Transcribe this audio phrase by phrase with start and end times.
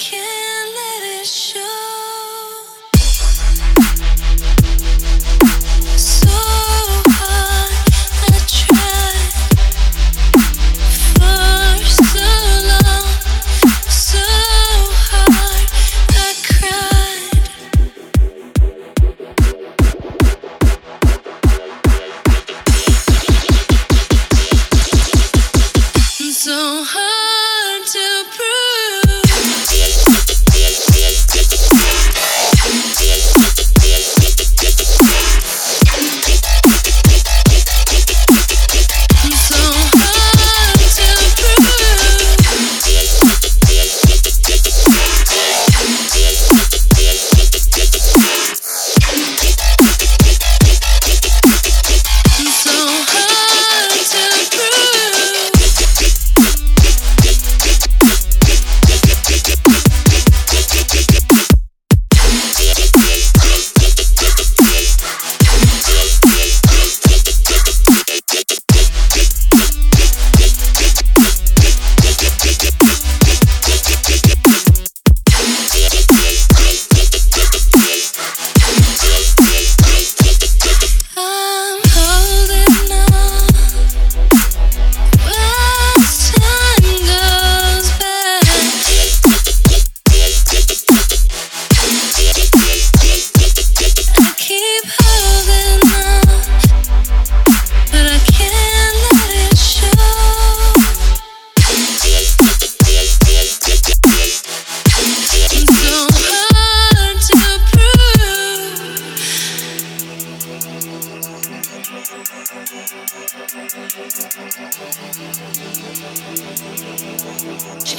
[0.00, 0.39] can't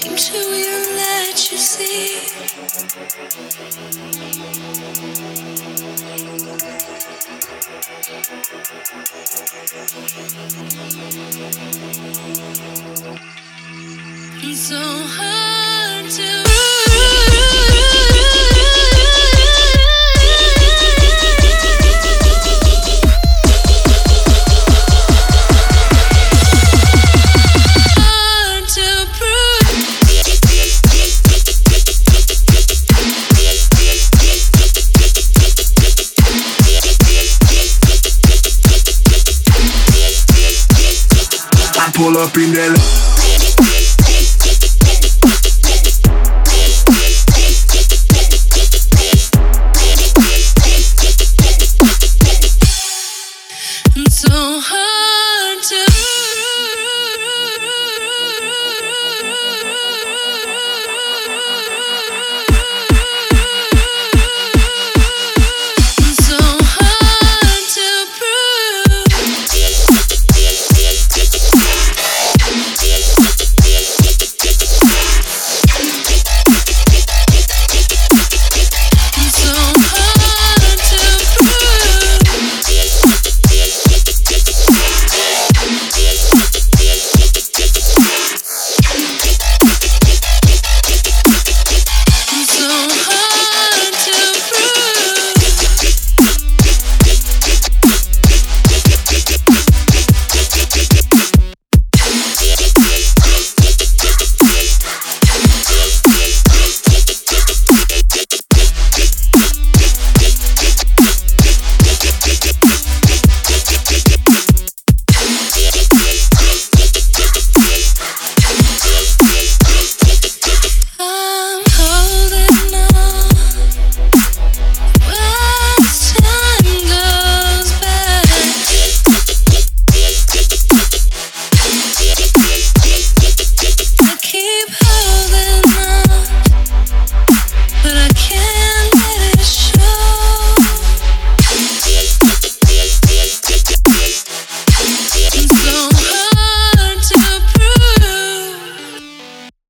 [0.03, 2.31] until you let you see.
[14.71, 15.50] So.
[42.17, 43.10] Up in the la...